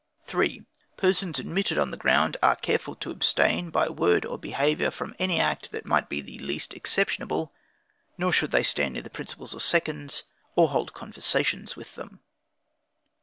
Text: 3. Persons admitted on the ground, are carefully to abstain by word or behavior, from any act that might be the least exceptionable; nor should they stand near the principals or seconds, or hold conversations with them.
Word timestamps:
3. 0.25 0.63
Persons 0.97 1.37
admitted 1.37 1.77
on 1.77 1.91
the 1.91 1.95
ground, 1.95 2.35
are 2.41 2.55
carefully 2.55 2.97
to 2.99 3.11
abstain 3.11 3.69
by 3.69 3.87
word 3.87 4.25
or 4.25 4.35
behavior, 4.39 4.89
from 4.89 5.13
any 5.19 5.39
act 5.39 5.69
that 5.69 5.85
might 5.85 6.09
be 6.09 6.21
the 6.21 6.39
least 6.39 6.73
exceptionable; 6.73 7.53
nor 8.17 8.31
should 8.31 8.49
they 8.49 8.63
stand 8.63 8.95
near 8.95 9.03
the 9.03 9.11
principals 9.11 9.53
or 9.53 9.61
seconds, 9.61 10.23
or 10.55 10.69
hold 10.69 10.95
conversations 10.95 11.75
with 11.75 11.93
them. 11.93 12.19